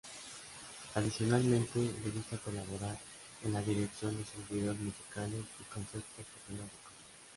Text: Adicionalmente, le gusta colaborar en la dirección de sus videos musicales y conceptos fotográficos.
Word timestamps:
Adicionalmente, 0.95 1.77
le 2.03 2.09
gusta 2.09 2.35
colaborar 2.39 2.97
en 3.43 3.53
la 3.53 3.61
dirección 3.61 4.17
de 4.17 4.25
sus 4.25 4.49
videos 4.49 4.75
musicales 4.79 5.43
y 5.59 5.63
conceptos 5.65 6.25
fotográficos. 6.25 6.93